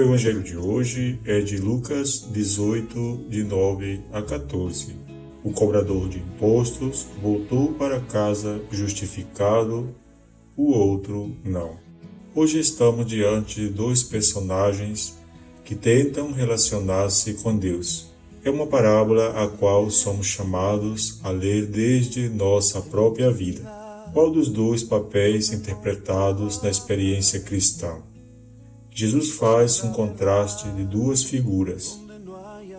O 0.00 0.02
evangelho 0.02 0.42
de 0.42 0.56
hoje 0.56 1.20
é 1.26 1.42
de 1.42 1.58
Lucas 1.58 2.26
18, 2.32 3.26
de 3.28 3.44
9 3.44 4.00
a 4.10 4.22
14. 4.22 4.96
O 5.44 5.52
cobrador 5.52 6.08
de 6.08 6.20
impostos 6.20 7.06
voltou 7.20 7.74
para 7.74 8.00
casa 8.00 8.62
justificado, 8.70 9.94
o 10.56 10.72
outro 10.72 11.36
não. 11.44 11.76
Hoje 12.34 12.58
estamos 12.58 13.04
diante 13.04 13.60
de 13.60 13.68
dois 13.68 14.02
personagens 14.02 15.18
que 15.66 15.74
tentam 15.74 16.32
relacionar-se 16.32 17.34
com 17.34 17.54
Deus. 17.54 18.06
É 18.42 18.48
uma 18.48 18.66
parábola 18.66 19.44
a 19.44 19.48
qual 19.48 19.90
somos 19.90 20.28
chamados 20.28 21.20
a 21.22 21.28
ler 21.28 21.66
desde 21.66 22.26
nossa 22.30 22.80
própria 22.80 23.30
vida. 23.30 23.60
Qual 24.14 24.30
dos 24.30 24.48
dois 24.48 24.82
papéis 24.82 25.52
interpretados 25.52 26.62
na 26.62 26.70
experiência 26.70 27.40
cristã? 27.40 27.98
Jesus 29.00 29.30
faz 29.30 29.82
um 29.82 29.92
contraste 29.92 30.68
de 30.72 30.84
duas 30.84 31.22
figuras. 31.22 31.98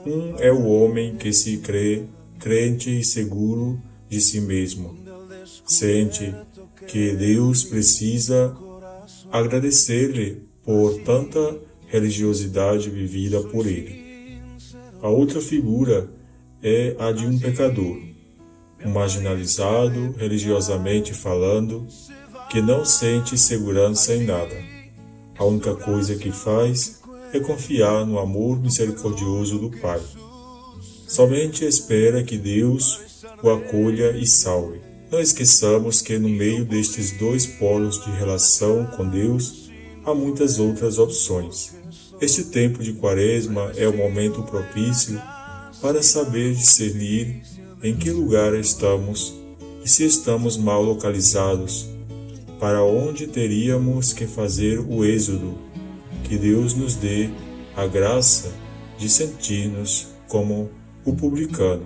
Um 0.06 0.36
é 0.38 0.52
o 0.52 0.68
homem 0.68 1.16
que 1.16 1.34
se 1.34 1.58
crê 1.58 2.04
crente 2.38 3.00
e 3.00 3.04
seguro 3.04 3.82
de 4.08 4.22
si 4.22 4.40
mesmo. 4.40 4.96
Sente 5.66 6.32
que 6.86 7.16
Deus 7.16 7.64
precisa 7.64 8.56
agradecer-lhe 9.32 10.44
por 10.64 11.00
tanta 11.00 11.58
religiosidade 11.88 12.92
vivida 12.92 13.42
por 13.42 13.66
ele. 13.66 14.40
A 15.02 15.10
outra 15.10 15.42
figura 15.42 16.08
é 16.62 16.96
a 17.00 17.12
de 17.12 17.26
um 17.26 17.40
pecador, 17.40 17.98
um 18.86 18.92
marginalizado, 18.92 20.14
religiosamente 20.20 21.16
falando, 21.16 21.88
que 22.52 22.62
não 22.62 22.86
sente 22.86 23.36
segurança 23.40 24.14
em 24.14 24.28
nada 24.28 24.81
a 25.42 25.44
única 25.44 25.74
coisa 25.74 26.16
que 26.16 26.32
faz 26.32 27.02
é 27.34 27.40
confiar 27.40 28.06
no 28.06 28.20
amor 28.20 28.62
misericordioso 28.62 29.58
do 29.58 29.72
Pai. 29.72 30.00
Somente 31.08 31.66
espera 31.66 32.24
que 32.24 32.38
Deus 32.38 33.24
o 33.42 33.50
acolha 33.50 34.12
e 34.12 34.28
salve. 34.28 34.80
Não 35.10 35.20
esqueçamos 35.20 36.00
que 36.00 36.20
no 36.20 36.30
meio 36.30 36.64
destes 36.64 37.18
dois 37.18 37.48
polos 37.48 38.06
de 38.06 38.12
relação 38.12 38.86
com 38.96 39.10
Deus 39.10 39.72
há 40.06 40.14
muitas 40.14 40.60
outras 40.60 41.00
opções. 41.00 41.76
Este 42.22 42.44
tempo 42.44 42.84
de 42.84 42.94
Quaresma 42.94 43.72
é 43.76 43.88
o 43.88 43.98
momento 43.98 44.44
propício 44.44 45.20
para 45.82 46.04
saber 46.04 46.54
discernir 46.54 47.42
em 47.82 47.96
que 47.98 48.12
lugar 48.12 48.54
estamos 48.54 49.34
e 49.84 49.90
se 49.90 50.06
estamos 50.06 50.56
mal 50.56 50.84
localizados 50.84 51.90
para 52.62 52.84
onde 52.84 53.26
teríamos 53.26 54.14
que 54.14 54.28
fazer 54.28 54.80
o 54.80 55.04
êxodo. 55.04 55.58
Que 56.24 56.38
Deus 56.38 56.76
nos 56.76 56.94
dê 56.94 57.32
a 57.76 57.88
graça 57.88 58.52
de 59.00 59.10
sentir-nos 59.10 60.10
como 60.28 60.70
o 61.04 61.12
publicano, 61.16 61.84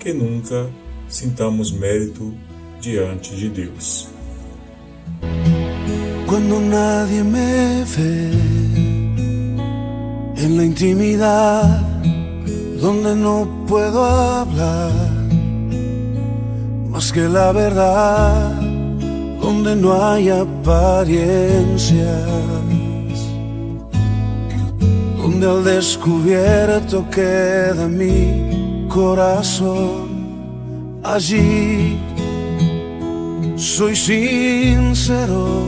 que 0.00 0.14
nunca 0.14 0.70
sintamos 1.10 1.70
mérito 1.70 2.32
diante 2.80 3.36
de 3.36 3.50
Deus. 3.50 4.08
Quando 6.26 6.58
nadie 6.58 7.22
me 7.22 7.84
ve 7.84 8.30
en 10.42 10.56
la 10.56 10.64
intimidad 10.64 11.86
donde 12.80 13.14
no 13.14 13.66
puedo 13.68 14.02
hablar 14.02 14.90
más 16.88 17.12
que 17.12 17.28
la 17.28 17.52
verdad 17.52 18.71
donde 19.42 19.74
no 19.74 19.92
hay 19.92 20.30
apariencias, 20.30 22.28
donde 25.18 25.46
al 25.46 25.64
descubierto 25.64 27.04
queda 27.10 27.88
mi 27.88 28.86
corazón, 28.88 31.00
allí 31.02 31.98
soy 33.56 33.96
sincero, 33.96 35.64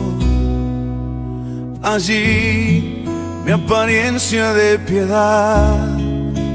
allí 1.82 3.04
mi 3.44 3.52
apariencia 3.52 4.52
de 4.52 4.78
piedad 4.78 5.98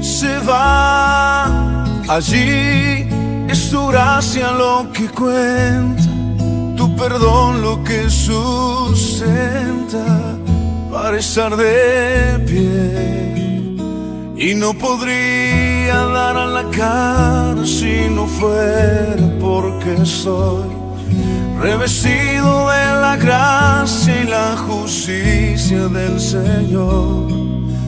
se 0.00 0.38
va, 0.40 1.84
allí 2.08 3.06
es 3.46 3.70
tu 3.70 3.86
gracia 3.88 4.52
lo 4.52 4.90
que 4.92 5.06
cuenta 5.08 6.09
perdón 7.00 7.62
lo 7.62 7.82
que 7.82 8.10
sustenta 8.10 8.38
para 10.92 11.18
estar 11.18 11.56
de 11.56 12.38
pie. 12.46 13.76
Y 14.36 14.54
no 14.54 14.74
podría 14.74 15.96
dar 16.18 16.36
a 16.36 16.46
la 16.46 16.64
cara 16.70 17.64
si 17.64 18.06
no 18.10 18.26
fuera 18.26 19.26
porque 19.40 20.04
soy 20.04 20.68
revestido 21.58 22.68
de 22.68 22.86
la 23.04 23.16
gracia 23.16 24.22
y 24.22 24.26
la 24.26 24.58
justicia 24.68 25.88
del 25.88 26.20
Señor. 26.20 27.28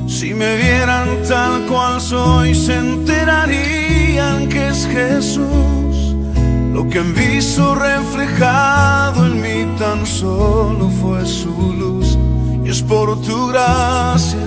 Si 0.09 0.33
me 0.33 0.57
vieran 0.57 1.09
tal 1.29 1.67
cual 1.67 2.01
soy, 2.01 2.55
se 2.55 2.77
enterarían 2.79 4.49
que 4.49 4.69
es 4.69 4.87
Jesús 4.87 5.82
lo 6.73 6.89
que 6.89 7.01
visto 7.01 7.75
reflejado 7.75 9.27
en 9.27 9.43
mí 9.43 9.77
tan 9.79 10.07
solo 10.07 10.89
fue 11.01 11.25
su 11.27 11.51
luz. 11.73 12.19
Y 12.65 12.71
es 12.71 12.83
por 12.83 13.21
tu 13.21 13.49
gracia 13.49 14.39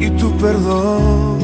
y 0.00 0.08
tu 0.10 0.34
perdón 0.38 1.38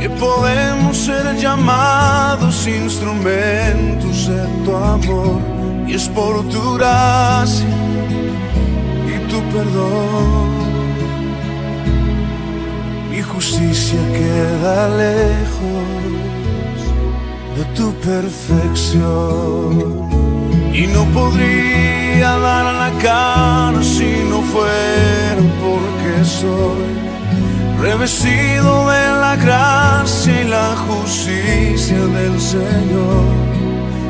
que 0.00 0.08
podemos 0.10 0.96
ser 0.96 1.36
llamados 1.36 2.66
instrumentos 2.66 4.28
de 4.28 4.46
tu 4.64 4.76
amor. 4.76 5.40
Y 5.88 5.94
es 5.94 6.08
por 6.08 6.42
tu 6.48 6.74
gracia 6.74 7.66
y 9.12 9.30
tu 9.30 9.40
perdón. 9.52 10.54
Mi 13.10 13.20
justicia 13.22 14.00
queda 14.12 14.88
lejos 14.96 16.04
tu 17.74 17.92
perfección. 17.94 19.02
Y 20.72 20.86
no 20.88 21.04
podría 21.12 22.38
dar 22.38 22.64
la 22.74 22.90
cara 23.00 23.82
si 23.82 24.24
no 24.28 24.40
fuera 24.42 25.42
porque 25.62 26.24
soy 26.24 26.94
revestido 27.80 28.88
de 28.90 29.06
la 29.20 29.36
gracia 29.36 30.40
y 30.42 30.48
la 30.48 30.74
justicia 30.88 31.98
del 32.18 32.40
Señor. 32.40 33.24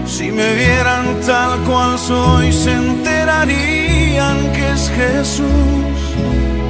Si 0.06 0.30
me 0.30 0.54
vieran 0.54 1.20
tal 1.26 1.58
cual 1.60 1.98
soy, 1.98 2.52
se 2.52 2.72
enterarían 2.72 4.52
que 4.52 4.70
es 4.72 4.90
Jesús. 4.90 6.00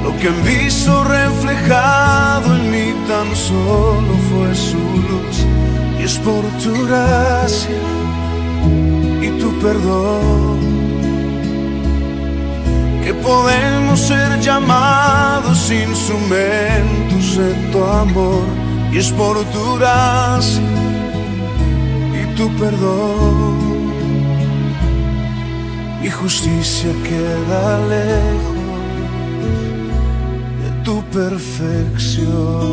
Lo 0.03 0.15
que 0.17 0.27
han 0.27 0.43
visto 0.43 1.03
reflejado 1.03 2.55
en 2.55 2.71
mí 2.71 2.93
tan 3.07 3.35
solo 3.35 4.13
fue 4.29 4.55
su 4.55 4.77
luz 4.77 5.54
es 6.05 6.17
por 6.19 6.43
tu 6.63 6.71
gracia 6.85 7.81
y 9.23 9.29
tu 9.39 9.49
perdón 9.59 10.59
que 13.03 13.11
podemos 13.15 13.99
ser 13.99 14.39
llamados 14.39 15.71
instrumentos 15.71 17.37
de 17.37 17.53
tu 17.71 17.83
amor 17.83 18.45
y 18.91 18.99
es 18.99 19.11
por 19.11 19.35
tu 19.45 19.75
gracia 19.79 20.61
y 22.21 22.23
tu 22.37 22.49
perdón. 22.59 23.55
Mi 26.01 26.09
justicia 26.11 26.91
queda 27.09 27.79
lejos 27.93 28.57
de 30.61 30.69
tu 30.83 30.95
perfección 31.19 32.65